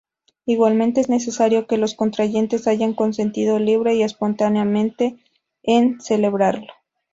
[0.47, 5.19] Igualmente es necesario que los contrayentes hayan consentido libre y espontáneamente
[5.61, 6.73] en celebrarlo.